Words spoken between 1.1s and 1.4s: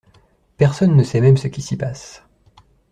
même